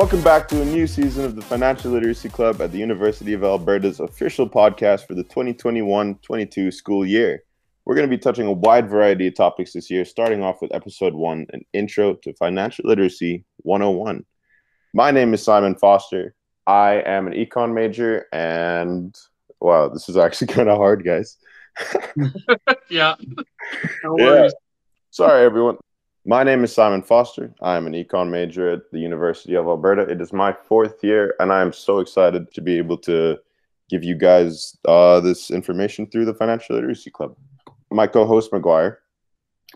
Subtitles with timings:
[0.00, 3.44] Welcome back to a new season of the Financial Literacy Club at the University of
[3.44, 7.42] Alberta's official podcast for the 2021 22 school year.
[7.84, 10.74] We're going to be touching a wide variety of topics this year, starting off with
[10.74, 14.24] episode one an intro to financial literacy 101.
[14.94, 16.34] My name is Simon Foster.
[16.66, 19.14] I am an econ major, and
[19.60, 21.36] wow, this is actually kind of hard, guys.
[22.88, 23.16] yeah.
[24.02, 24.48] No yeah.
[25.10, 25.76] Sorry, everyone.
[26.26, 27.54] My name is Simon Foster.
[27.62, 30.02] I am an econ major at the University of Alberta.
[30.02, 33.38] It is my fourth year, and I am so excited to be able to
[33.88, 37.36] give you guys uh, this information through the Financial Literacy Club.
[37.90, 38.98] My co-host McGuire.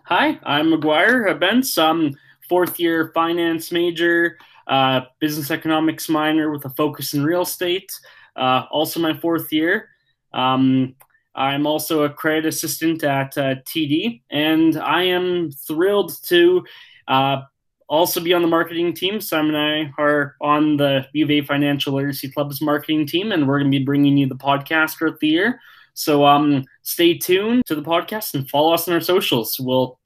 [0.05, 1.79] Hi, I'm McGuire Bentz.
[1.79, 2.15] I'm
[2.47, 7.91] fourth year finance major, uh, business economics minor with a focus in real estate.
[8.37, 9.89] Uh, also, my fourth year.
[10.35, 10.95] Um,
[11.35, 16.65] I'm also a credit assistant at uh, TD, and I am thrilled to
[17.09, 17.43] uh,
[17.89, 19.21] also be on the marketing team.
[19.21, 23.49] Simon and I are on the U of A Financial Literacy Club's marketing team, and
[23.49, 25.61] we're going to be bringing you the podcast throughout the year.
[25.95, 29.59] So um, stay tuned to the podcast and follow us on our socials.
[29.61, 29.99] We'll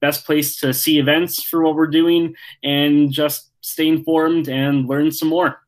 [0.00, 5.10] best place to see events for what we're doing and just stay informed and learn
[5.10, 5.62] some more.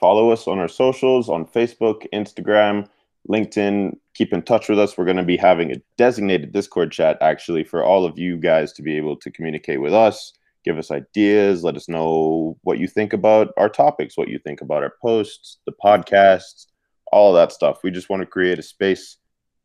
[0.00, 2.88] Follow us on our socials on Facebook, Instagram,
[3.28, 3.98] LinkedIn.
[4.14, 4.96] Keep in touch with us.
[4.96, 8.72] We're going to be having a designated Discord chat actually for all of you guys
[8.74, 10.32] to be able to communicate with us,
[10.64, 14.60] give us ideas, let us know what you think about our topics, what you think
[14.60, 16.66] about our posts, the podcasts,
[17.10, 17.80] all that stuff.
[17.82, 19.18] We just want to create a space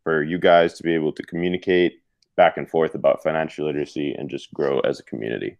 [0.03, 2.01] for you guys to be able to communicate
[2.35, 5.57] back and forth about financial literacy and just grow as a community.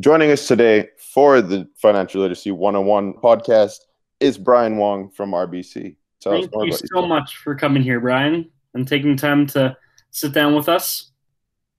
[0.00, 3.80] Joining us today for the Financial Literacy 101 podcast
[4.18, 5.96] is Brian Wong from RBC.
[6.20, 9.76] Tell Thank you so much for coming here, Brian, and taking time to
[10.10, 11.12] sit down with us.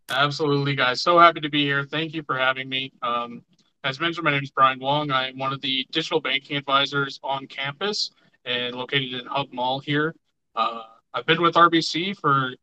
[0.09, 1.02] Absolutely, guys.
[1.02, 1.86] So happy to be here.
[1.86, 2.92] Thank you for having me.
[3.02, 3.44] Um,
[3.83, 5.11] as mentioned, my name is Brian Wong.
[5.11, 8.11] I'm one of the digital banking advisors on campus
[8.45, 10.15] and located in Hub Mall here.
[10.55, 10.83] Uh,
[11.14, 12.54] I've been with RBC for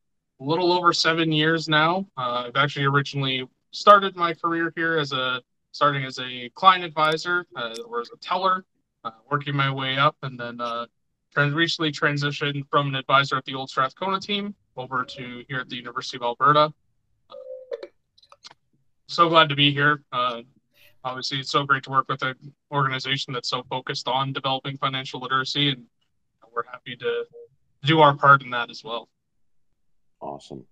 [0.41, 2.07] a little over seven years now.
[2.17, 5.41] Uh, I've actually originally started my career here as a
[5.73, 8.65] starting as a client advisor uh, or as a teller,
[9.05, 10.87] uh, working my way up, and then uh,
[11.33, 15.69] trans- recently transitioned from an advisor at the old Strathcona team over to here at
[15.69, 16.73] the University of Alberta.
[19.07, 20.03] so glad to be here.
[20.13, 20.43] Uh,
[21.05, 22.35] obviously, it's so great to work with an
[22.73, 25.85] organization that's so focused on developing financial literacy, and
[26.55, 27.25] we're happy to
[27.85, 29.09] do our part in that as well.
[30.21, 30.65] Awesome.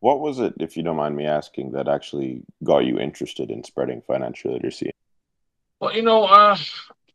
[0.00, 3.62] What was it, if you don't mind me asking, that actually got you interested in
[3.62, 4.90] spreading financial literacy?
[5.80, 6.56] Well, you know, uh,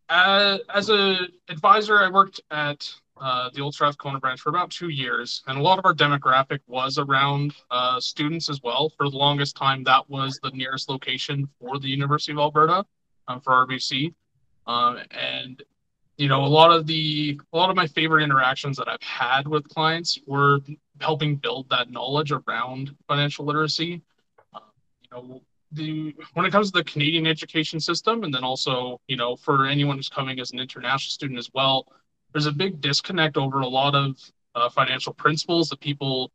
[0.10, 4.90] uh, as an advisor, I worked at uh, the Old Strathcona branch for about two
[4.90, 8.90] years, and a lot of our demographic was around uh, students as well.
[8.90, 12.86] For the longest time, that was the nearest location for the University of Alberta
[13.28, 14.14] um, for RBC,
[14.68, 15.64] um, and
[16.18, 19.48] you know, a lot of the a lot of my favorite interactions that I've had
[19.48, 20.60] with clients were
[21.00, 24.02] helping build that knowledge around financial literacy.
[24.54, 24.60] Uh,
[25.02, 25.42] you know,
[25.72, 29.66] the when it comes to the Canadian education system, and then also you know for
[29.66, 31.88] anyone who's coming as an international student as well,
[32.32, 34.18] there's a big disconnect over a lot of
[34.56, 36.32] uh, financial principles that people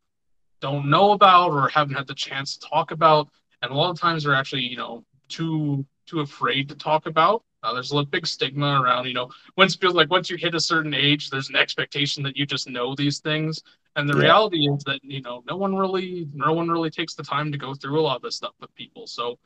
[0.60, 3.28] don't know about or haven't had the chance to talk about,
[3.62, 7.42] and a lot of times they're actually you know too too afraid to talk about.
[7.62, 10.60] Uh, there's a big stigma around, you know, once feels like once you hit a
[10.60, 13.62] certain age, there's an expectation that you just know these things.
[13.94, 14.24] And the yeah.
[14.24, 17.58] reality is that, you know, no one really, no one really takes the time to
[17.58, 19.06] go through a lot of this stuff with people.
[19.06, 19.38] So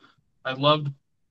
[0.45, 0.89] I loved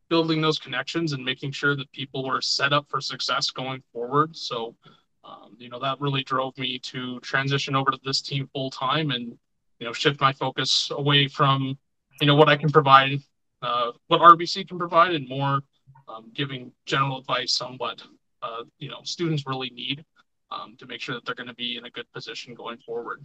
[0.09, 4.37] building those connections and making sure that people were set up for success going forward.
[4.37, 4.77] So,
[5.25, 9.11] um, you know, that really drove me to transition over to this team full time
[9.11, 9.37] and,
[9.81, 11.77] you know, shift my focus away from,
[12.21, 13.19] you know, what I can provide,
[13.63, 15.63] uh, what RBC can provide and more
[16.09, 18.03] um, giving general advice on what
[18.43, 20.05] uh, you know students really need
[20.51, 23.25] um, to make sure that they're going to be in a good position going forward.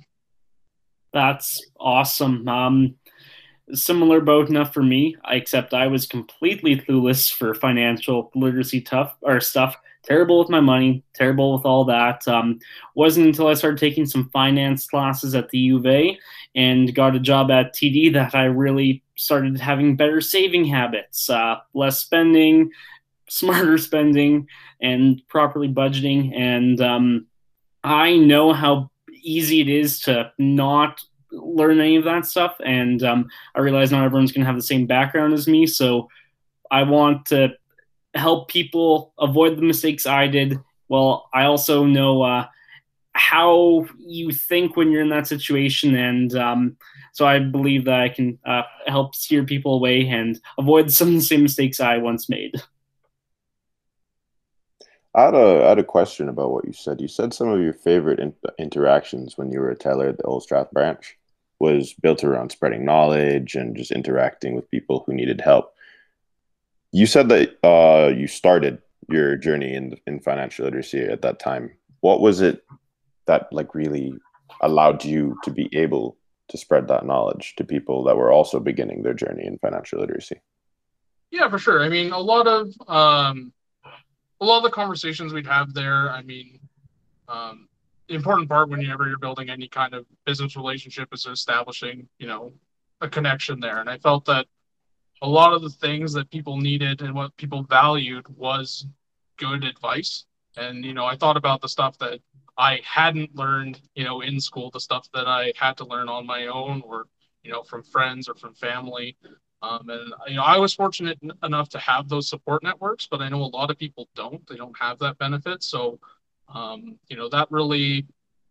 [1.13, 2.47] That's awesome.
[2.47, 2.95] Um,
[3.73, 9.39] similar boat enough for me, except I was completely clueless for financial literacy tough or
[9.39, 9.75] stuff.
[10.03, 12.27] Terrible with my money, terrible with all that.
[12.27, 12.59] Um,
[12.95, 16.17] wasn't until I started taking some finance classes at the U of A
[16.55, 21.57] and got a job at TD that I really started having better saving habits, uh,
[21.73, 22.71] less spending,
[23.29, 24.47] smarter spending,
[24.81, 26.35] and properly budgeting.
[26.35, 27.27] And um,
[27.83, 28.89] I know how
[29.23, 31.01] easy it is to not
[31.31, 32.55] learn any of that stuff.
[32.65, 35.67] And um, I realize not everyone's going to have the same background as me.
[35.67, 36.09] So
[36.69, 37.53] I want to
[38.13, 40.59] help people avoid the mistakes I did.
[40.89, 42.47] Well, I also know uh,
[43.13, 45.95] how you think when you're in that situation.
[45.95, 46.77] And um,
[47.13, 51.13] so I believe that I can uh, help steer people away and avoid some of
[51.15, 52.61] the same mistakes I once made.
[55.13, 57.01] I had a, I had a question about what you said.
[57.01, 60.23] You said some of your favorite in- interactions when you were a teller at the
[60.23, 61.17] Old Strath branch
[61.59, 65.73] was built around spreading knowledge and just interacting with people who needed help.
[66.91, 68.79] You said that uh, you started
[69.09, 71.71] your journey in in financial literacy at that time.
[72.01, 72.63] What was it
[73.27, 74.13] that like really
[74.61, 76.17] allowed you to be able
[76.49, 80.41] to spread that knowledge to people that were also beginning their journey in financial literacy?
[81.31, 81.81] Yeah, for sure.
[81.81, 83.53] I mean, a lot of um,
[84.41, 86.11] a lot of the conversations we'd have there.
[86.11, 86.59] I mean,
[87.29, 87.69] um,
[88.09, 92.51] the important part whenever you're building any kind of business relationship is establishing, you know,
[92.99, 93.79] a connection there.
[93.79, 94.47] And I felt that
[95.21, 98.85] a lot of the things that people needed and what people valued was
[99.37, 100.25] good advice.
[100.57, 102.19] And you know, I thought about the stuff that
[102.57, 106.25] I hadn't learned, you know, in school, the stuff that I had to learn on
[106.25, 107.07] my own, or
[107.43, 109.17] you know, from friends or from family.
[109.63, 113.29] Um, and you know, I was fortunate enough to have those support networks, but I
[113.29, 114.45] know a lot of people don't.
[114.47, 115.63] They don't have that benefit.
[115.63, 115.99] So,
[116.53, 118.07] um, you know, that really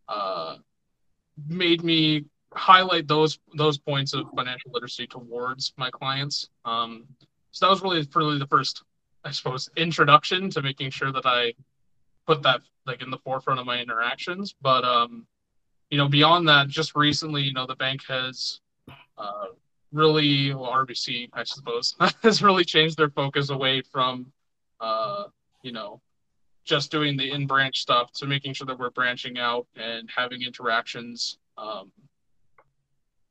[0.09, 0.57] uh,
[1.49, 2.25] made me
[2.55, 6.49] highlight those those points of financial literacy towards my clients.
[6.65, 7.07] Um,
[7.53, 8.85] so that was really really the first,
[9.25, 11.55] I suppose, introduction to making sure that I
[12.27, 14.55] put that like in the forefront of my interactions.
[14.61, 15.27] But um,
[15.91, 18.61] you know, beyond that, just recently, you know, the bank has
[19.19, 19.47] uh,
[19.93, 24.33] really, well, RBC, I suppose, has really changed their focus away from,
[24.81, 25.25] uh,
[25.63, 26.01] you know,
[26.65, 30.43] just doing the in branch stuff to making sure that we're branching out and having
[30.43, 31.91] interactions um,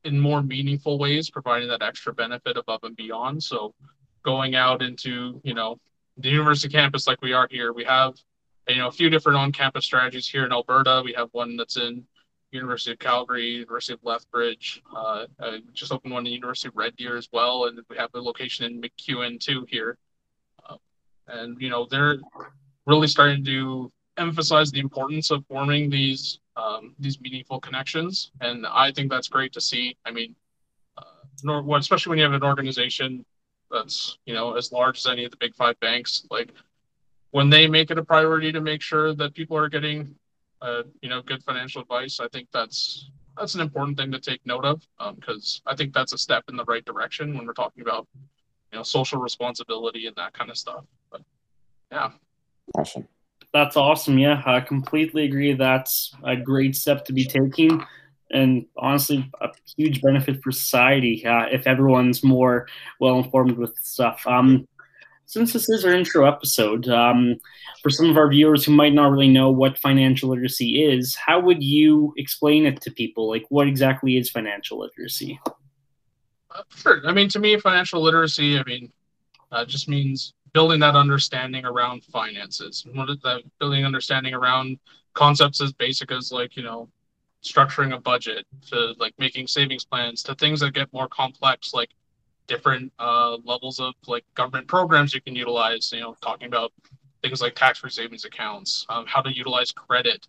[0.04, 3.44] in more meaningful ways, providing that extra benefit above and beyond.
[3.44, 3.74] So,
[4.24, 5.80] going out into, you know,
[6.18, 8.16] the university campus like we are here, we have,
[8.68, 11.02] you know, a few different on campus strategies here in Alberta.
[11.04, 12.06] We have one that's in
[12.52, 14.82] University of Calgary, University of Lethbridge.
[14.96, 15.26] Uh,
[15.74, 18.66] just opened one in University of Red Deer as well, and we have a location
[18.66, 19.98] in MacEwan too here.
[20.68, 20.76] Uh,
[21.28, 22.18] and you know they're
[22.86, 28.92] really starting to emphasize the importance of forming these um, these meaningful connections, and I
[28.92, 29.96] think that's great to see.
[30.06, 30.36] I mean,
[30.98, 33.26] uh, especially when you have an organization
[33.72, 36.54] that's you know as large as any of the big five banks, like
[37.32, 40.16] when they make it a priority to make sure that people are getting
[40.62, 42.20] uh, you know, good financial advice.
[42.20, 44.86] I think that's that's an important thing to take note of
[45.16, 48.08] because um, I think that's a step in the right direction when we're talking about
[48.72, 50.84] you know social responsibility and that kind of stuff.
[51.12, 51.22] But
[51.92, 52.12] yeah,
[52.76, 53.08] awesome.
[53.54, 54.20] That's awesome.
[54.20, 55.54] Yeah, I completely agree.
[55.54, 57.84] That's a great step to be taking,
[58.32, 62.68] and honestly, a huge benefit for society uh, if everyone's more
[63.00, 64.22] well informed with stuff.
[64.28, 64.68] Um,
[65.26, 67.36] since this is our intro episode, um,
[67.84, 71.40] for some of our viewers who might not really know what financial literacy is, how
[71.40, 73.30] would you explain it to people?
[73.30, 75.40] Like, what exactly is financial literacy?
[76.50, 77.02] Uh, sure.
[77.06, 78.92] I mean, to me, financial literacy, I mean,
[79.52, 82.86] uh, just means building that understanding around finances.
[83.60, 84.80] Building understanding around
[85.14, 86.90] concepts as basic as like, you know,
[87.44, 91.90] structuring a budget to like making savings plans to things that get more complex, like
[92.48, 95.92] different uh, levels of like government programs you can utilize.
[95.92, 96.74] You know, talking about
[97.22, 100.28] things like tax-free savings accounts, um, how to utilize credit,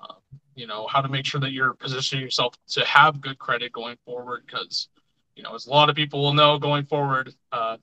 [0.00, 0.14] uh,
[0.54, 3.96] you know, how to make sure that you're positioning yourself to have good credit going
[4.04, 4.42] forward.
[4.46, 4.88] Because,
[5.36, 7.76] you know, as a lot of people will know, going forward, uh,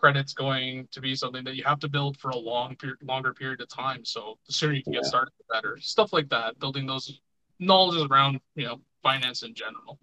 [0.00, 3.34] credit's going to be something that you have to build for a long period, longer
[3.34, 4.04] period of time.
[4.04, 5.78] So the sooner you can get started, the better.
[5.80, 7.20] Stuff like that, building those
[7.58, 9.98] knowledges around, you know, finance in general.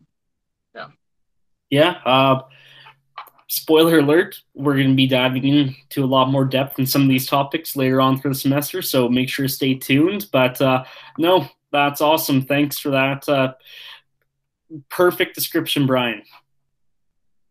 [0.76, 0.88] Yeah.
[1.70, 1.90] Yeah.
[2.06, 2.42] Uh,
[3.48, 7.10] spoiler alert, we're going to be diving into a lot more depth in some of
[7.10, 10.28] these topics later on through the semester, so make sure to stay tuned.
[10.32, 10.84] But uh,
[11.18, 12.44] no, that's awesome.
[12.44, 13.54] Thanks for that uh,
[14.90, 16.22] perfect description, Brian.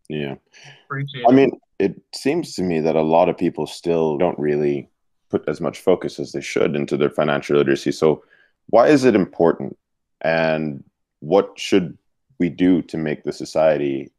[0.09, 0.37] Yeah.
[0.85, 4.88] Appreciate I mean, it seems to me that a lot of people still don't really
[5.30, 7.92] put as much focus as they should into their financial literacy.
[7.92, 8.25] So,
[8.68, 9.76] why is it important?
[10.23, 10.83] And
[11.21, 11.97] what should
[12.38, 14.11] we do to make the society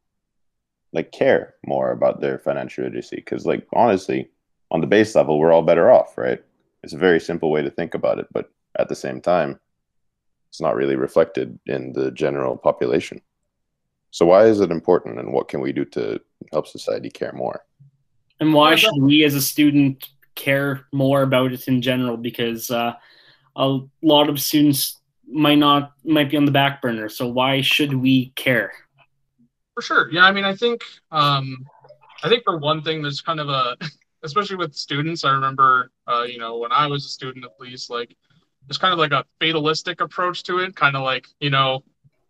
[0.92, 4.28] like care more about their financial literacy because like honestly
[4.70, 6.42] on the base level we're all better off right
[6.82, 9.58] it's a very simple way to think about it but at the same time
[10.48, 13.20] it's not really reflected in the general population
[14.10, 16.20] so why is it important and what can we do to
[16.52, 17.64] help society care more
[18.40, 22.92] and why should we as a student care more about it in general because uh,
[23.56, 27.92] a lot of students might not might be on the back burner so why should
[27.92, 28.72] we care
[29.78, 30.10] for sure.
[30.10, 31.64] Yeah, I mean, I think um,
[32.24, 33.76] I think for one thing, there's kind of a,
[34.24, 35.24] especially with students.
[35.24, 38.16] I remember, uh, you know, when I was a student, at least, like
[38.66, 40.74] there's kind of like a fatalistic approach to it.
[40.74, 41.84] Kind of like, you know,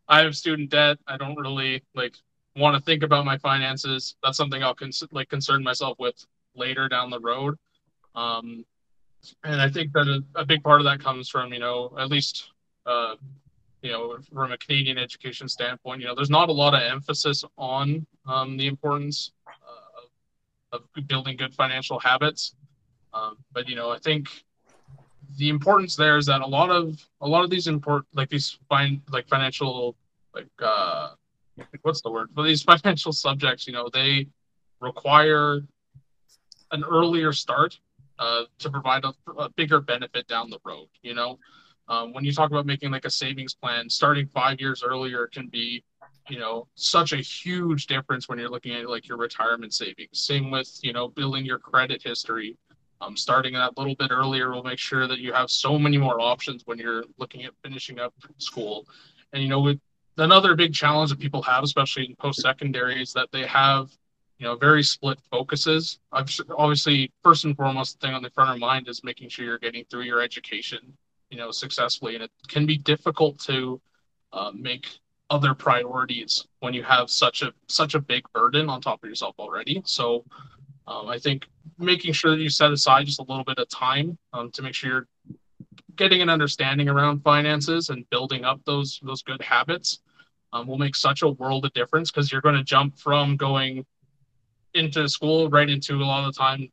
[0.08, 0.98] I have student debt.
[1.06, 2.16] I don't really like
[2.56, 4.16] want to think about my finances.
[4.22, 6.24] That's something I'll cons- like concern myself with
[6.54, 7.56] later down the road.
[8.14, 8.64] Um,
[9.44, 12.08] and I think that a, a, big part of that comes from you know at
[12.08, 12.50] least
[12.86, 13.16] uh,
[13.82, 17.44] you know from a Canadian education standpoint, you know there's not a lot of emphasis
[17.56, 22.54] on um, the importance uh, of, building good financial habits,
[23.12, 24.28] um, but you know I think
[25.36, 28.58] the importance there is that a lot of a lot of these important like these
[28.68, 29.94] fine like financial
[30.34, 31.10] like uh
[31.82, 34.26] what's the word but these financial subjects you know they
[34.80, 35.60] require
[36.72, 37.78] an earlier start
[38.18, 40.88] uh, to provide a, a, bigger benefit down the road.
[41.02, 41.38] You know,
[41.88, 45.48] um, when you talk about making like a savings plan, starting five years earlier can
[45.48, 45.84] be,
[46.28, 50.10] you know, such a huge difference when you're looking at like your retirement savings.
[50.12, 52.56] Same with you know building your credit history.
[53.00, 56.20] Um, starting that little bit earlier will make sure that you have so many more
[56.20, 58.86] options when you're looking at finishing up school.
[59.32, 59.78] And you know, with
[60.16, 63.90] another big challenge that people have, especially in post secondary, is that they have
[64.38, 65.98] you know, very split focuses.
[66.12, 69.58] Obviously, first and foremost, the thing on the front of mind is making sure you're
[69.58, 70.78] getting through your education,
[71.30, 72.14] you know, successfully.
[72.14, 73.80] And it can be difficult to
[74.32, 74.86] uh, make
[75.30, 79.34] other priorities when you have such a such a big burden on top of yourself
[79.38, 79.82] already.
[79.84, 80.24] So,
[80.88, 81.46] um, I think
[81.78, 84.74] making sure that you set aside just a little bit of time um, to make
[84.74, 85.08] sure you're
[85.96, 90.00] getting an understanding around finances and building up those those good habits
[90.52, 93.84] um, will make such a world of difference because you're going to jump from going
[94.74, 96.68] into school right into a lot of the time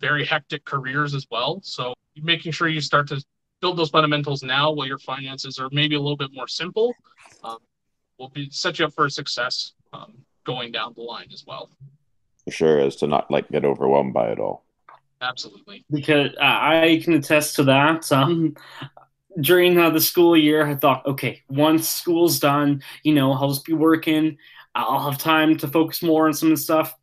[0.00, 1.60] very hectic careers as well.
[1.62, 3.22] So making sure you start to
[3.60, 6.92] build those fundamentals now while your finances are maybe a little bit more simple
[7.44, 7.58] um,
[8.18, 11.70] will be set you up for success um, going down the line as well.
[12.50, 14.64] For sure, is to not like get overwhelmed by it all.
[15.22, 15.84] Absolutely.
[15.90, 18.10] Because I can attest to that.
[18.10, 18.56] Um,
[19.40, 23.64] during uh, the school year, I thought, okay, once school's done, you know, I'll just
[23.64, 24.38] be working.
[24.74, 26.94] I'll have time to focus more on some of the stuff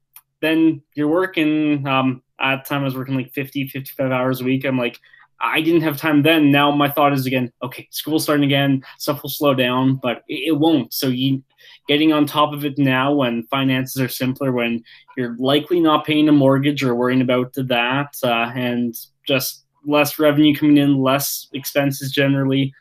[0.41, 4.43] then you're working um, at the time I was working like 50, 55 hours a
[4.43, 4.65] week.
[4.65, 4.99] I'm like,
[5.39, 6.51] I didn't have time then.
[6.51, 10.49] Now my thought is again, okay, school's starting again, stuff will slow down, but it,
[10.49, 10.93] it won't.
[10.93, 11.43] So you
[11.87, 14.83] getting on top of it now when finances are simpler, when
[15.15, 18.95] you're likely not paying a mortgage or worrying about that, uh, and
[19.27, 22.73] just less revenue coming in, less expenses generally.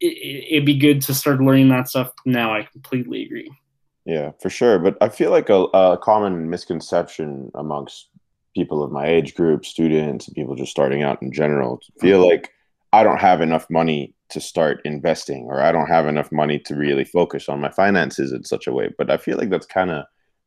[0.00, 2.54] It, it'd be good to start learning that stuff now.
[2.54, 3.50] I completely agree.
[4.04, 4.78] Yeah, for sure.
[4.78, 8.08] But I feel like a, a common misconception amongst
[8.54, 12.30] people of my age group, students, and people just starting out in general, feel mm-hmm.
[12.30, 12.50] like
[12.92, 16.74] I don't have enough money to start investing, or I don't have enough money to
[16.74, 18.90] really focus on my finances in such a way.
[18.96, 20.04] But I feel like that's kind of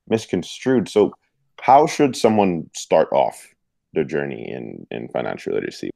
[0.07, 0.89] misconstrued.
[0.89, 1.13] So,
[1.61, 3.47] how should someone start off
[3.93, 5.89] their journey in in financial literacy?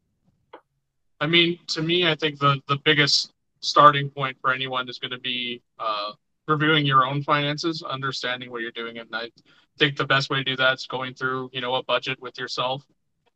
[1.22, 5.12] I mean, to me, I think the the biggest starting point for anyone is going
[5.12, 6.12] to be uh,
[6.48, 9.34] reviewing your own finances, understanding what you're doing night.
[9.38, 12.22] I think the best way to do that is going through, you know, a budget
[12.22, 12.84] with yourself.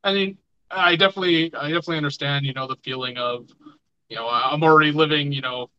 [0.04, 0.38] I mean,
[0.72, 3.50] I definitely, I definitely understand, you know, the feeling of,
[4.10, 5.70] you know, I'm already living, you know,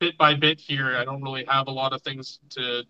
[0.00, 0.96] bit by bit here.
[0.96, 2.82] I don't really have a lot of things to,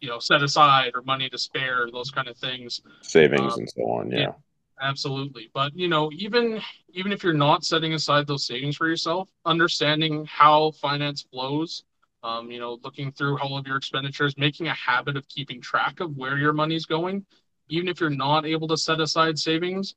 [0.00, 2.80] you know, set aside or money to spare, those kind of things.
[3.02, 4.10] Savings um, and so on.
[4.10, 4.18] Yeah.
[4.18, 4.32] yeah
[4.80, 6.60] absolutely but you know even
[6.92, 11.82] even if you're not setting aside those savings for yourself understanding how finance flows
[12.22, 16.00] um, you know, looking through all of your expenditures, making a habit of keeping track
[16.00, 17.24] of where your money's going,
[17.68, 19.94] even if you're not able to set aside savings,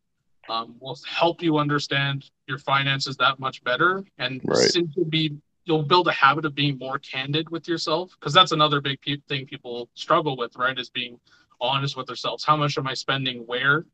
[0.49, 4.03] um, will help you understand your finances that much better.
[4.17, 4.57] And right.
[4.57, 8.81] simply be, you'll build a habit of being more candid with yourself because that's another
[8.81, 10.77] big pe- thing people struggle with, right?
[10.77, 11.19] Is being
[11.59, 12.43] honest with themselves.
[12.43, 13.85] How much am I spending where?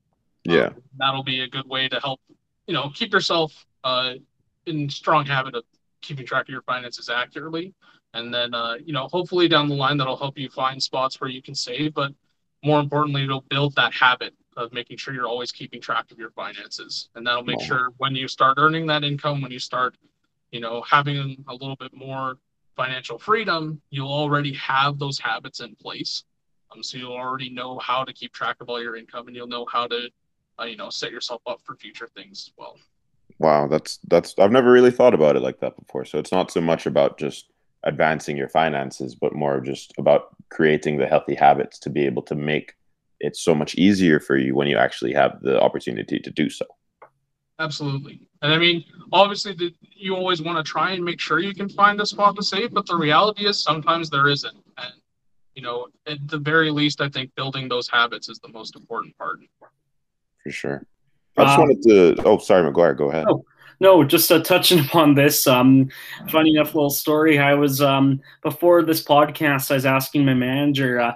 [0.44, 0.68] Yeah.
[0.68, 2.22] Um, that'll be a good way to help,
[2.66, 4.14] you know, keep yourself uh,
[4.66, 5.64] in strong habit of
[6.02, 7.74] keeping track of your finances accurately
[8.14, 11.30] and then uh, you know hopefully down the line that'll help you find spots where
[11.30, 12.12] you can save but
[12.64, 16.32] more importantly it'll build that habit of making sure you're always keeping track of your
[16.32, 17.10] finances.
[17.16, 19.96] And that'll make sure when you start earning that income when you start
[20.52, 22.38] you know having a little bit more
[22.76, 26.24] financial freedom you'll already have those habits in place.
[26.74, 29.48] Um, so you'll already know how to keep track of all your income and you'll
[29.48, 30.10] know how to
[30.60, 32.78] uh, you know set yourself up for future things as well.
[33.40, 36.04] Wow that's that's i've never really thought about it like that before.
[36.04, 37.52] So it's not so much about just
[37.84, 42.36] advancing your finances, but more just about creating the healthy habits to be able to
[42.36, 42.74] make
[43.20, 46.66] it so much easier for you when you actually have the opportunity to do so.
[47.60, 48.22] Absolutely.
[48.42, 51.70] And I mean, obviously, the, you always want to try and make sure you can
[51.70, 54.56] find a spot to save, but the reality is sometimes there isn't.
[54.78, 54.94] And,
[55.56, 59.18] you know, at the very least, I think building those habits is the most important
[59.18, 59.40] part.
[60.44, 60.86] For sure.
[61.36, 62.24] I just um, wanted to.
[62.26, 62.96] Oh, sorry, McGuire.
[62.96, 63.26] Go ahead.
[63.28, 63.44] Oh,
[63.80, 65.48] no, just uh, touching upon this.
[65.48, 65.90] Um,
[66.30, 67.40] funny enough, little story.
[67.40, 71.14] I was um before this podcast, I was asking my manager, uh,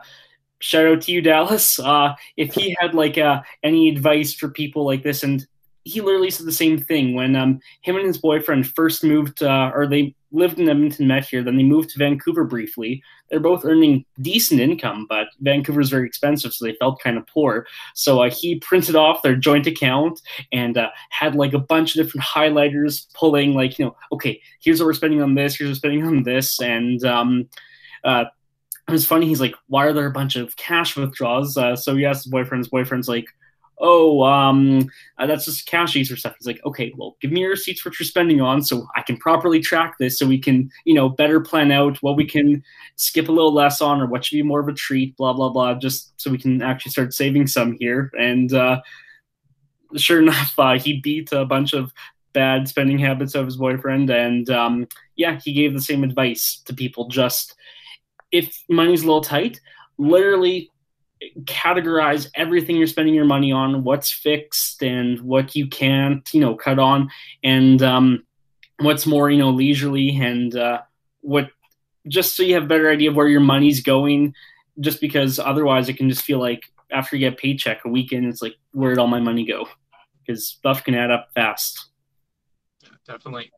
[0.61, 1.79] shout out to you, Dallas.
[1.79, 5.45] Uh, if he had like uh, any advice for people like this, and
[5.83, 9.71] he literally said the same thing when um, him and his boyfriend first moved, uh,
[9.73, 13.03] or they lived in Edmonton, met here, then they moved to Vancouver briefly.
[13.29, 17.65] They're both earning decent income, but Vancouver's very expensive, so they felt kind of poor.
[17.95, 22.05] So uh, he printed off their joint account and uh, had like a bunch of
[22.05, 25.71] different highlighters pulling, like, you know, okay, here's what we're spending on this, here's what
[25.71, 26.61] we're spending on this.
[26.61, 27.49] And um,
[28.03, 28.25] uh,
[28.91, 29.27] was funny.
[29.27, 31.57] He's like, why are there a bunch of cash withdrawals?
[31.57, 32.69] Uh, so he asked his boyfriend.
[32.69, 33.27] Boyfriend's like,
[33.81, 36.35] oh, um, uh, that's just cash or stuff.
[36.37, 39.17] He's like, okay, well, give me your receipts what you're spending on, so I can
[39.17, 42.63] properly track this, so we can, you know, better plan out what we can
[42.95, 45.49] skip a little less on, or what should be more of a treat, blah blah
[45.49, 48.11] blah, just so we can actually start saving some here.
[48.17, 48.81] And uh,
[49.97, 51.91] sure enough, uh, he beat a bunch of
[52.33, 56.73] bad spending habits of his boyfriend, and um, yeah, he gave the same advice to
[56.73, 57.07] people.
[57.07, 57.55] Just
[58.31, 59.59] if money's a little tight,
[59.97, 60.71] literally
[61.43, 66.55] categorize everything you're spending your money on, what's fixed and what you can't, you know,
[66.55, 67.09] cut on,
[67.43, 68.23] and um,
[68.79, 70.81] what's more, you know, leisurely and uh,
[71.21, 71.49] what
[72.07, 74.33] just so you have a better idea of where your money's going.
[74.79, 78.41] Just because otherwise it can just feel like after you get paycheck a weekend, it's
[78.41, 79.67] like where'd all my money go?
[80.25, 81.89] Because stuff can add up fast.
[82.81, 83.51] Yeah, definitely.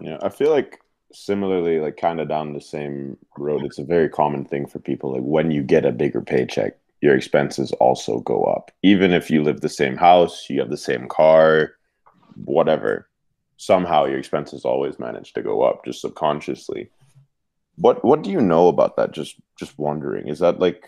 [0.00, 0.81] Yeah, I feel like
[1.12, 5.12] similarly like kind of down the same road it's a very common thing for people
[5.12, 8.70] like when you get a bigger paycheck your expenses also go up.
[8.82, 11.74] Even if you live the same house you have the same car
[12.44, 13.08] whatever
[13.58, 16.88] somehow your expenses always manage to go up just subconsciously.
[17.76, 19.12] What what do you know about that?
[19.12, 20.28] Just just wondering.
[20.28, 20.84] Is that like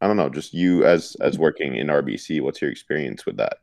[0.00, 3.58] i don't know just you as as working in rbc what's your experience with that?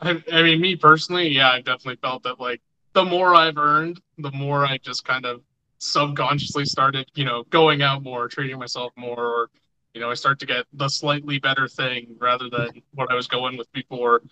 [0.00, 2.62] I, I mean me personally yeah i definitely felt that like
[2.94, 5.42] the more I've earned, the more I just kind of
[5.78, 9.50] subconsciously started, you know, going out more, treating myself more, or,
[9.92, 13.26] you know, I start to get the slightly better thing rather than what I was
[13.26, 14.22] going with before.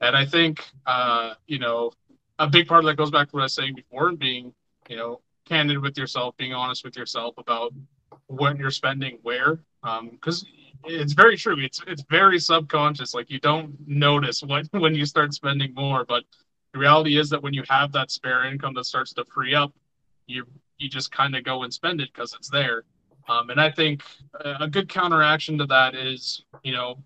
[0.00, 1.92] And I think, uh, you know,
[2.38, 4.52] a big part of that goes back to what I was saying before and being,
[4.88, 7.72] you know, candid with yourself, being honest with yourself about
[8.28, 9.60] what you're spending where.
[9.82, 10.48] Because um,
[10.84, 11.58] it's very true.
[11.58, 13.14] It's it's very subconscious.
[13.14, 16.24] Like you don't notice what when you start spending more, but
[16.72, 19.72] the reality is that when you have that spare income that starts to free up,
[20.26, 20.46] you
[20.78, 22.84] you just kind of go and spend it because it's there.
[23.28, 24.02] Um, and I think
[24.44, 26.96] a good counteraction to that is, you know,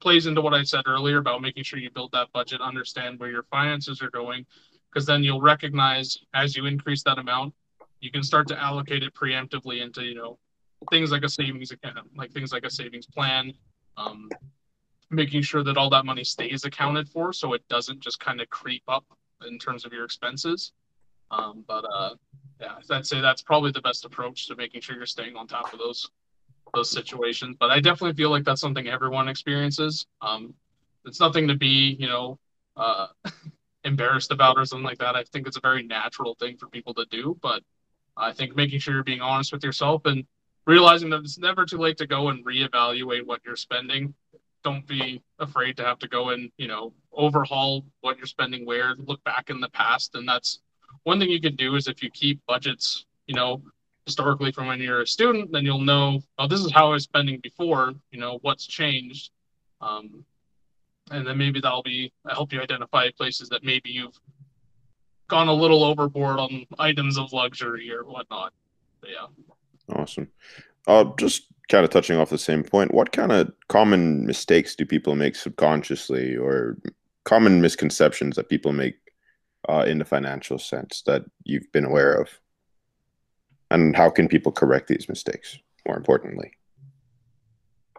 [0.00, 3.30] plays into what I said earlier about making sure you build that budget, understand where
[3.30, 4.46] your finances are going,
[4.88, 7.52] because then you'll recognize as you increase that amount,
[8.00, 10.38] you can start to allocate it preemptively into, you know,
[10.90, 13.52] things like a savings account, like things like a savings plan,
[13.96, 14.30] um,
[15.10, 18.48] making sure that all that money stays accounted for so it doesn't just kind of
[18.48, 19.04] creep up
[19.46, 20.72] in terms of your expenses.
[21.30, 22.14] Um, but uh,
[22.60, 25.72] yeah, I'd say that's probably the best approach to making sure you're staying on top
[25.72, 26.10] of those
[26.74, 27.56] those situations.
[27.58, 30.06] But I definitely feel like that's something everyone experiences.
[30.20, 30.54] Um,
[31.04, 32.38] it's nothing to be, you know,
[32.76, 33.06] uh,
[33.84, 35.14] embarrassed about or something like that.
[35.14, 37.38] I think it's a very natural thing for people to do.
[37.40, 37.62] But
[38.16, 40.24] I think making sure you're being honest with yourself and
[40.66, 44.14] realizing that it's never too late to go and reevaluate what you're spending
[44.66, 48.96] don't be afraid to have to go and you know overhaul what you're spending where
[48.98, 50.16] look back in the past.
[50.16, 50.58] And that's
[51.04, 53.62] one thing you can do is if you keep budgets you know
[54.06, 57.04] historically from when you're a student then you'll know oh this is how i was
[57.04, 59.30] spending before you know what's changed.
[59.80, 60.24] Um,
[61.12, 64.18] and then maybe that'll be help you identify places that maybe you've
[65.28, 68.52] gone a little overboard on items of luxury or whatnot.
[69.00, 69.94] But yeah.
[69.94, 70.28] Awesome.
[70.88, 74.84] Uh, just kind of touching off the same point, what kind of common mistakes do
[74.84, 76.76] people make subconsciously or
[77.24, 78.96] common misconceptions that people make
[79.68, 82.28] uh, in the financial sense that you've been aware of?
[83.70, 86.52] And how can people correct these mistakes, more importantly?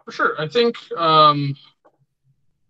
[0.04, 0.40] For sure.
[0.40, 1.54] I think um,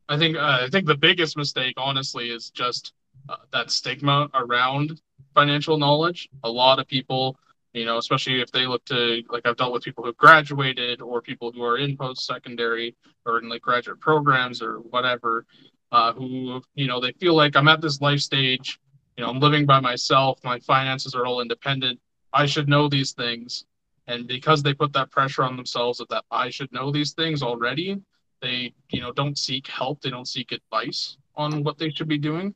[0.08, 2.94] I think uh, I think the biggest mistake, honestly, is just
[3.28, 5.00] uh, that stigma around
[5.34, 6.28] financial knowledge.
[6.42, 7.38] A lot of people
[7.72, 11.20] you know, especially if they look to like I've dealt with people who've graduated or
[11.20, 15.44] people who are in post secondary or in like graduate programs or whatever,
[15.92, 18.78] uh, who you know they feel like I'm at this life stage,
[19.16, 22.00] you know, I'm living by myself, my finances are all independent,
[22.33, 23.64] I should know these things,
[24.07, 27.42] and because they put that pressure on themselves of that I should know these things
[27.42, 28.00] already,
[28.40, 32.18] they you know don't seek help, they don't seek advice on what they should be
[32.18, 32.54] doing,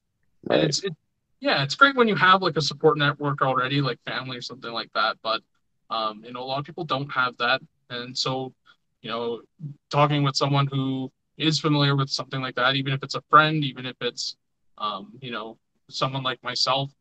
[0.48, 0.60] right.
[0.60, 0.94] and it's it,
[1.42, 4.72] yeah, it's great when you have like a support network already, like family or something
[4.72, 5.16] like that.
[5.24, 5.42] But
[5.90, 8.54] um, you know, a lot of people don't have that, and so
[9.02, 9.42] you know,
[9.90, 13.64] talking with someone who is familiar with something like that, even if it's a friend,
[13.64, 14.36] even if it's
[14.78, 15.58] um, you know
[15.90, 16.92] someone like myself,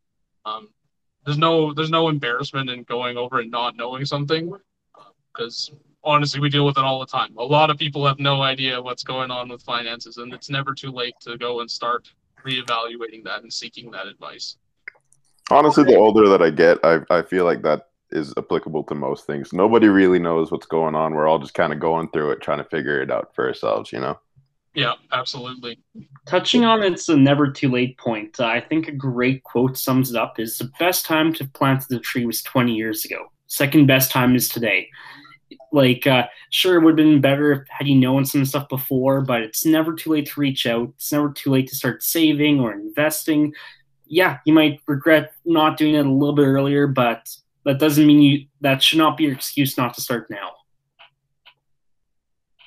[0.46, 0.70] um,
[1.24, 4.52] there's no there's no embarrassment in going over and not knowing something
[5.32, 5.72] because
[6.04, 7.38] honestly, we deal with it all the time.
[7.38, 10.74] A lot of people have no idea what's going on with finances, and it's never
[10.74, 12.12] too late to go and start
[12.44, 14.58] reevaluating that and seeking that advice.
[15.50, 19.26] Honestly, the older that I get, I, I feel like that is applicable to most
[19.26, 19.54] things.
[19.54, 21.14] Nobody really knows what's going on.
[21.14, 23.92] We're all just kind of going through it, trying to figure it out for ourselves,
[23.92, 24.20] you know?
[24.74, 25.80] Yeah, absolutely.
[26.26, 30.12] Touching on it's a never too late point, uh, I think a great quote sums
[30.12, 33.32] it up is the best time to plant the tree was 20 years ago.
[33.48, 34.88] Second best time is today.
[35.72, 39.42] Like, uh, sure, it would have been better had you known some stuff before, but
[39.42, 40.90] it's never too late to reach out.
[40.96, 43.54] It's never too late to start saving or investing.
[44.06, 47.30] Yeah, you might regret not doing it a little bit earlier, but
[47.64, 50.52] that doesn't mean you that should not be your excuse not to start now.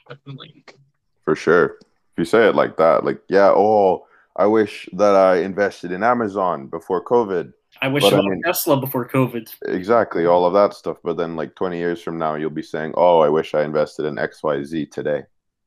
[0.08, 0.64] Definitely.
[1.24, 1.76] For sure.
[1.80, 6.02] If you say it like that, like, yeah, oh, I wish that I invested in
[6.02, 7.52] Amazon before COVID.
[7.82, 9.48] I wish But I I bought mean- Tesla before COVID.
[9.66, 10.98] Exactly, all of that stuff.
[11.02, 14.06] But then, like 20 years from now, you'll be saying, oh, I wish I invested
[14.06, 15.22] in XYZ today.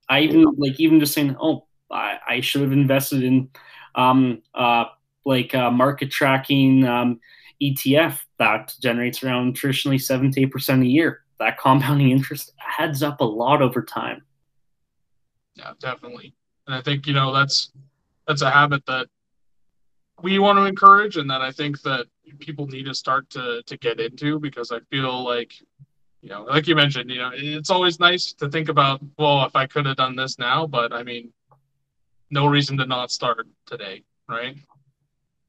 [0.10, 3.50] I even like even just saying, oh, I, I should have invested in
[3.96, 4.86] um uh
[5.26, 7.20] like uh, market tracking um,
[7.62, 11.24] ETF that generates around traditionally seven to eight percent a year.
[11.40, 14.24] That compounding interest adds up a lot over time.
[15.56, 16.34] Yeah, definitely.
[16.66, 17.72] And I think, you know, that's
[18.28, 19.08] that's a habit that
[20.22, 22.08] we want to encourage and that I think that
[22.40, 25.54] people need to start to to get into because I feel like
[26.22, 29.56] you know, like you mentioned, you know, it's always nice to think about, well, if
[29.56, 31.32] I could have done this now, but I mean,
[32.30, 34.58] no reason to not start today, right?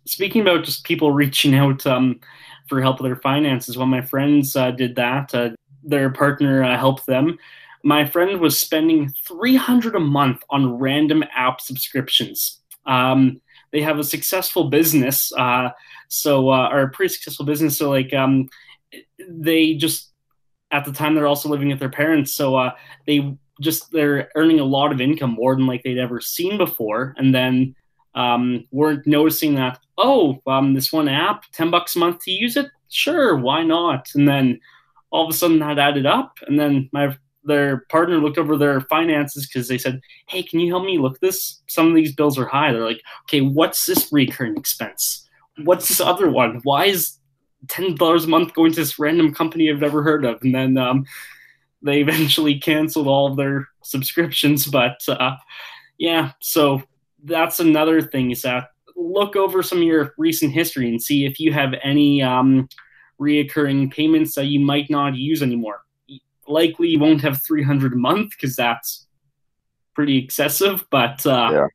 [0.06, 2.20] Speaking about just people reaching out um,
[2.68, 5.50] for help with their finances, when my friends uh, did that, uh,
[5.82, 7.38] their partner uh, helped them.
[7.82, 12.60] My friend was spending 300 a month on random app subscriptions.
[12.86, 13.40] Um,
[13.72, 15.70] they have a successful business, uh,
[16.08, 17.76] so uh, or a pretty successful business.
[17.76, 18.48] So like um,
[19.28, 20.12] they just
[20.70, 22.72] at the time they're also living with their parents, so uh,
[23.06, 27.14] they just they're earning a lot of income more than like they'd ever seen before,
[27.18, 27.74] and then
[28.14, 32.56] um, weren't noticing that oh um, this one app 10 bucks a month to use
[32.56, 32.66] it?
[32.88, 34.08] Sure why not?
[34.14, 34.60] And then
[35.10, 36.38] all of a sudden that added up.
[36.46, 37.16] And then my
[37.48, 41.18] their partner looked over their finances because they said hey can you help me look
[41.20, 41.62] this?
[41.66, 42.72] Some of these bills are high.
[42.72, 45.28] They're like okay what's this recurring expense?
[45.64, 46.60] What's this other one?
[46.62, 47.18] Why is
[47.68, 50.38] ten dollars a month going to this random company I've never heard of?
[50.42, 51.04] And then um,
[51.82, 55.36] they eventually canceled all of their subscriptions but uh,
[55.98, 56.82] yeah so
[57.24, 61.38] that's another thing is that look over some of your recent history and see if
[61.38, 62.68] you have any um,
[63.20, 65.80] reoccurring payments that you might not use anymore.
[66.48, 69.06] Likely you won't have 300 a month because that's
[69.94, 71.66] pretty excessive, but uh, Yeah.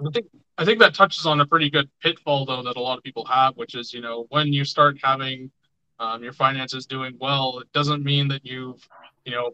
[0.00, 0.26] I think
[0.56, 3.24] I think that touches on a pretty good pitfall though that a lot of people
[3.26, 5.50] have, which is you know when you start having
[5.98, 8.86] um, your finances doing well, it doesn't mean that you've
[9.24, 9.52] you know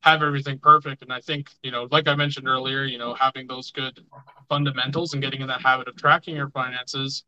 [0.00, 1.02] have everything perfect.
[1.02, 3.98] And I think you know, like I mentioned earlier, you know, having those good
[4.48, 7.24] fundamentals and getting in that habit of tracking your finances,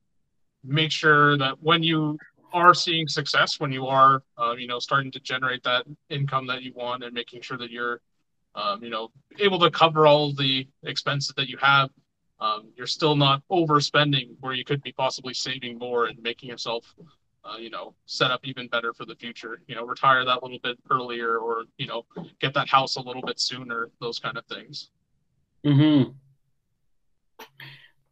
[0.65, 2.19] make sure that when you
[2.53, 6.63] are seeing success, when you are uh, you know starting to generate that income that
[6.63, 8.01] you want, and making sure that you're
[8.55, 11.91] um, you know able to cover all the expenses that you have
[12.41, 16.95] um, you're still not overspending where you could be possibly saving more and making yourself
[17.45, 19.61] uh, you know set up even better for the future.
[19.67, 22.05] You know retire that little bit earlier or you know
[22.41, 24.91] get that house a little bit sooner those kind of things.
[25.65, 26.03] Hmm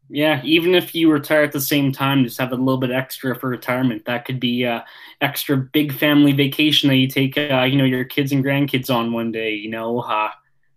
[0.08, 3.34] Yeah, even if you retire at the same time, just have a little bit extra
[3.38, 4.04] for retirement.
[4.04, 4.82] That could be uh,
[5.20, 9.12] extra big family vacation that you take, uh, you know, your kids and grandkids on
[9.12, 9.54] one day.
[9.54, 10.30] You know, uh,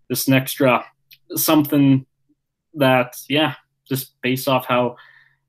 [0.09, 0.83] just an extra
[1.35, 2.07] something
[2.73, 3.53] that, yeah,
[3.87, 4.95] just based off how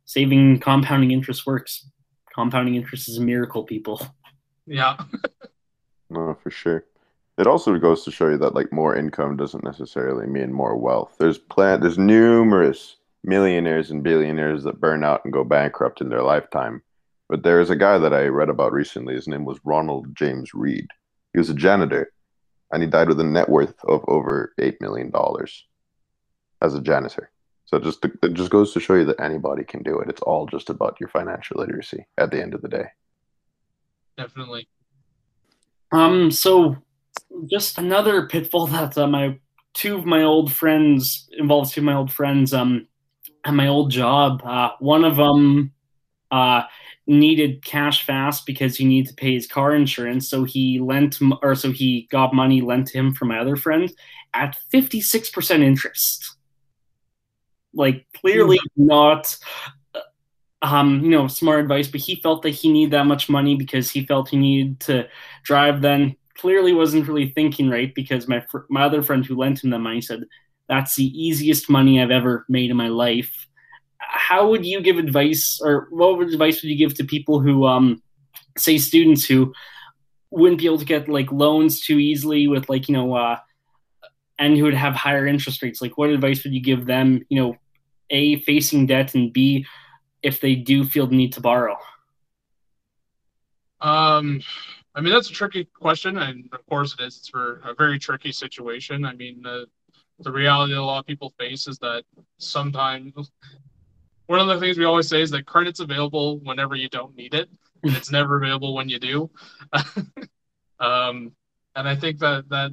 [0.05, 1.87] saving compounding interest works.
[2.35, 4.01] Compounding interest is a miracle, people.
[4.67, 4.97] yeah
[6.11, 6.85] No, for sure.
[7.39, 11.15] It also goes to show you that like more income doesn't necessarily mean more wealth.
[11.19, 16.23] There's plan there's numerous millionaires and billionaires that burn out and go bankrupt in their
[16.23, 16.83] lifetime.
[17.29, 19.15] But there is a guy that I read about recently.
[19.15, 20.87] His name was Ronald James Read.
[21.33, 22.13] He was a janitor
[22.73, 25.67] and he died with a net worth of over eight million dollars
[26.63, 27.31] as a janitor.
[27.67, 30.09] So it just it just goes to show you that anybody can do it.
[30.09, 32.87] It's all just about your financial literacy at the end of the day.
[34.17, 34.69] definitely
[35.93, 36.77] Um, so
[37.47, 39.39] just another pitfall that uh, my
[39.73, 42.89] two of my old friends involves two of my old friends um
[43.45, 44.43] at my old job.
[44.45, 45.73] Uh, one of them
[46.31, 46.63] uh
[47.07, 51.55] needed cash fast because he needed to pay his car insurance, so he lent or
[51.55, 53.93] so he got money lent to him from my other friend
[54.35, 56.37] at fifty six percent interest.
[57.73, 59.37] Like clearly not
[60.63, 63.91] um, you know, smart advice, but he felt that he needed that much money because
[63.91, 65.09] he felt he needed to
[65.43, 69.63] drive then clearly wasn't really thinking right because my fr- my other friend who lent
[69.63, 70.25] him the money said
[70.71, 73.49] that's the easiest money I've ever made in my life.
[73.99, 78.01] How would you give advice, or what advice would you give to people who, um,
[78.57, 79.53] say, students who
[80.31, 83.39] wouldn't be able to get like loans too easily with like you know, uh,
[84.39, 85.83] and who would have higher interest rates?
[85.83, 87.27] Like, what advice would you give them?
[87.29, 87.57] You know,
[88.11, 89.67] a facing debt and b
[90.23, 91.77] if they do feel the need to borrow.
[93.81, 94.41] Um,
[94.95, 97.17] I mean that's a tricky question, and of course it is.
[97.17, 99.05] It's for a very tricky situation.
[99.05, 99.67] I mean the
[100.21, 102.05] the reality that a lot of people face is that
[102.39, 103.31] sometimes
[104.27, 107.35] one of the things we always say is that credit's available whenever you don't need
[107.35, 107.51] it.
[107.83, 109.31] And it's never available when you do.
[110.79, 111.33] um,
[111.75, 112.73] and I think that that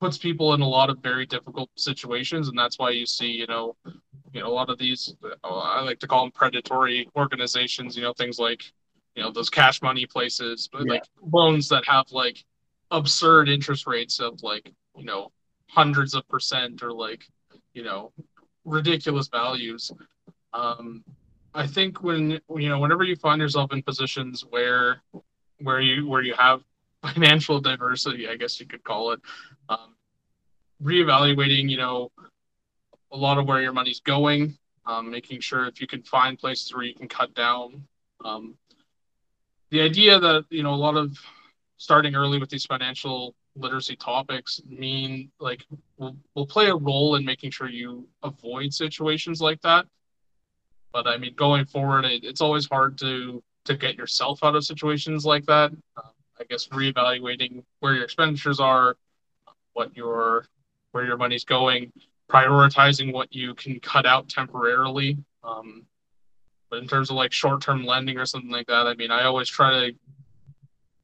[0.00, 3.46] puts people in a lot of very difficult situations, and that's why you see, you
[3.46, 3.76] know,
[4.32, 7.96] you know, a lot of these I like to call them predatory organizations.
[7.96, 8.62] You know, things like
[9.14, 10.92] you know those cash money places, but yeah.
[10.94, 12.44] like loans that have like
[12.90, 15.32] absurd interest rates of like you know
[15.74, 17.26] hundreds of percent or like
[17.74, 18.12] you know
[18.64, 19.90] ridiculous values.
[20.52, 21.04] Um
[21.54, 25.00] i think when you know whenever you find yourself in positions where
[25.60, 26.62] where you where you have
[27.02, 29.20] financial diversity i guess you could call it
[29.68, 29.94] um
[30.82, 32.10] reevaluating you know
[33.12, 34.56] a lot of where your money's going
[34.86, 37.84] um, making sure if you can find places where you can cut down
[38.24, 38.54] um,
[39.70, 41.16] the idea that you know a lot of
[41.76, 45.64] starting early with these financial literacy topics mean like
[45.96, 49.86] will, will play a role in making sure you avoid situations like that.
[50.92, 54.64] But i mean going forward it, it's always hard to to get yourself out of
[54.64, 55.70] situations like that.
[55.96, 58.96] Um, i guess reevaluating where your expenditures are
[59.72, 60.46] what your
[60.92, 61.92] where your money's going
[62.30, 65.84] prioritizing what you can cut out temporarily um,
[66.70, 69.48] but in terms of like short-term lending or something like that i mean i always
[69.48, 69.94] try to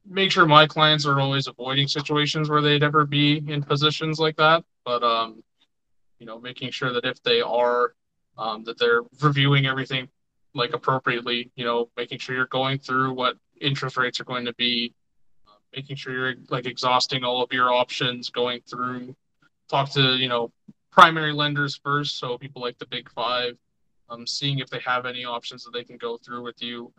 [0.05, 4.35] make sure my clients are always avoiding situations where they'd ever be in positions like
[4.37, 4.63] that.
[4.85, 5.43] But um,
[6.19, 7.93] you know, making sure that if they are,
[8.37, 10.07] um, that they're reviewing everything
[10.53, 11.51] like appropriately.
[11.55, 14.93] You know, making sure you're going through what interest rates are going to be,
[15.47, 19.15] uh, making sure you're like exhausting all of your options, going through,
[19.69, 20.51] talk to you know
[20.91, 23.57] primary lenders first, so people like the Big Five,
[24.09, 26.91] um, seeing if they have any options that they can go through with you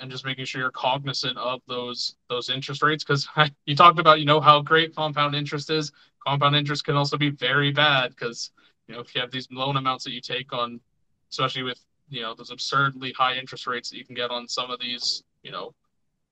[0.00, 3.04] and just making sure you're cognizant of those those interest rates.
[3.04, 3.28] Because
[3.66, 5.92] you talked about you know how great compound interest is.
[6.26, 8.50] Compound interest can also be very bad because
[8.86, 10.80] you know if you have these loan amounts that you take on
[11.30, 14.70] especially with you know those absurdly high interest rates that you can get on some
[14.70, 15.72] of these you know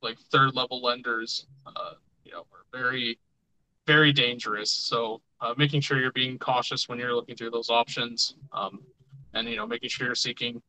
[0.02, 1.92] like third level lenders uh,
[2.24, 3.18] you know are very
[3.88, 4.70] very dangerous.
[4.70, 8.80] So uh, making sure you're being cautious when you're looking through those options um,
[9.32, 10.60] and you know making sure you're seeking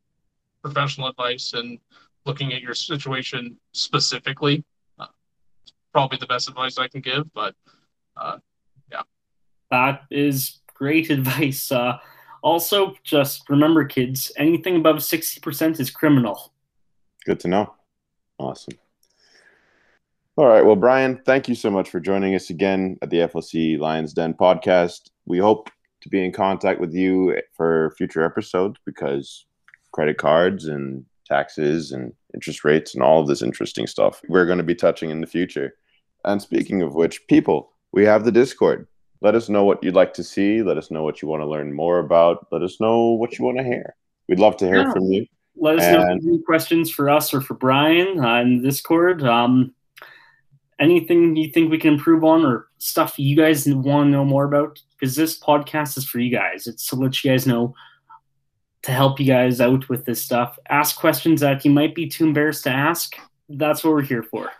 [0.61, 1.79] professional advice and
[2.25, 4.63] looking at your situation specifically.
[4.99, 5.07] Uh,
[5.91, 7.55] probably the best advice I can give, but
[8.17, 8.37] uh,
[8.91, 9.01] yeah.
[9.71, 11.71] That is great advice.
[11.71, 11.97] Uh,
[12.41, 16.53] also, just remember, kids, anything above 60% is criminal.
[17.25, 17.73] Good to know.
[18.37, 18.75] Awesome.
[20.37, 20.65] All right.
[20.65, 24.33] Well, Brian, thank you so much for joining us again at the FLC Lions Den
[24.33, 25.09] podcast.
[25.25, 29.45] We hope to be in contact with you for future episodes because
[29.91, 34.57] credit cards and taxes and interest rates and all of this interesting stuff we're going
[34.57, 35.75] to be touching in the future.
[36.25, 38.87] And speaking of which, people, we have the Discord.
[39.21, 40.61] Let us know what you'd like to see.
[40.61, 42.47] Let us know what you want to learn more about.
[42.51, 43.95] Let us know what you want to hear.
[44.27, 44.93] We'd love to hear yeah.
[44.93, 45.25] from you.
[45.57, 45.97] Let us and...
[45.97, 49.23] know any questions for us or for Brian on Discord.
[49.23, 49.73] Um,
[50.79, 54.45] anything you think we can improve on or stuff you guys want to know more
[54.45, 54.81] about?
[54.97, 56.67] Because this podcast is for you guys.
[56.67, 57.75] It's to let you guys know
[58.83, 60.57] to help you guys out with this stuff.
[60.69, 63.15] Ask questions that you might be too embarrassed to ask.
[63.49, 64.51] That's what we're here for.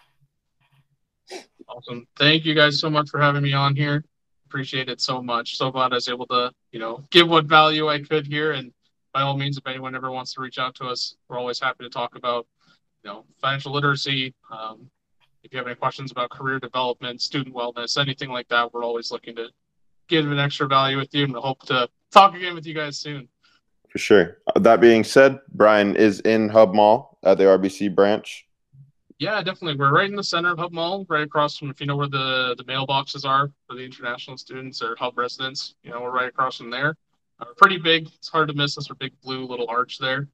[1.67, 2.07] Awesome.
[2.17, 4.03] Thank you guys so much for having me on here.
[4.47, 5.57] Appreciate it so much.
[5.57, 8.53] So glad I was able to, you know, give what value I could here.
[8.53, 8.73] And
[9.13, 11.83] by all means, if anyone ever wants to reach out to us, we're always happy
[11.83, 12.47] to talk about,
[13.03, 14.33] you know, financial literacy.
[14.51, 14.89] Um,
[15.43, 19.11] if you have any questions about career development, student wellness, anything like that, we're always
[19.11, 19.47] looking to
[20.07, 23.29] give an extra value with you and hope to talk again with you guys soon.
[23.89, 24.37] For sure.
[24.47, 28.45] Uh, that being said, Brian is in Hub Mall at the RBC branch.
[29.17, 29.77] Yeah, definitely.
[29.77, 32.07] We're right in the center of Hub Mall, right across from, if you know where
[32.07, 36.29] the, the mailboxes are for the international students or Hub residents, you know, we're right
[36.29, 36.95] across from there.
[37.39, 38.07] Uh, pretty big.
[38.15, 38.89] It's hard to miss us.
[38.89, 40.27] Our big blue little arch there.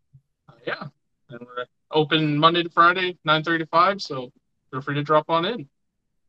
[0.48, 0.84] Uh, yeah.
[1.30, 4.02] And we're open Monday to Friday, 9.30 to 5.
[4.02, 4.32] So
[4.70, 5.68] feel free to drop on in.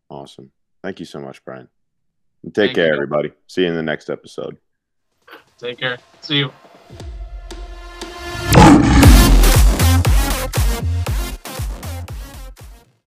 [0.08, 0.50] Awesome.
[0.82, 1.68] Thank you so much, Brian.
[2.44, 2.94] take Thank care, you.
[2.94, 3.32] everybody.
[3.48, 4.56] See you in the next episode.
[5.58, 5.98] Take care.
[6.20, 6.52] See you.